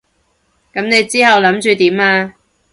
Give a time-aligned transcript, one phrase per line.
[0.73, 2.33] 噉你之後諗住點啊？